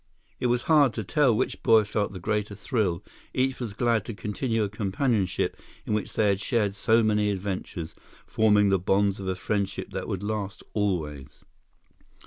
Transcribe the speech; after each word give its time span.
It 0.39 0.47
was 0.47 0.63
hard 0.63 0.95
to 0.95 1.03
tell 1.03 1.31
which 1.37 1.61
boy 1.61 1.83
felt 1.83 2.11
the 2.11 2.19
greater 2.19 2.55
thrill. 2.55 3.03
Each 3.35 3.59
was 3.59 3.75
glad 3.75 4.03
to 4.05 4.15
continue 4.15 4.63
a 4.63 4.67
companionship 4.67 5.55
in 5.85 5.93
which 5.93 6.13
they 6.13 6.29
had 6.29 6.41
shared 6.41 6.73
so 6.73 7.03
many 7.03 7.29
adventures, 7.29 7.93
forming 8.25 8.69
the 8.69 8.79
bonds 8.79 9.19
of 9.19 9.27
a 9.27 9.35
friendship 9.35 9.91
that 9.91 10.07
would 10.07 10.23
last 10.23 10.63
always. 10.73 11.43